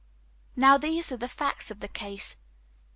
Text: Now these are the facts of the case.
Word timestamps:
Now 0.55 0.79
these 0.79 1.11
are 1.11 1.17
the 1.17 1.27
facts 1.29 1.69
of 1.69 1.79
the 1.79 1.87
case. 1.87 2.35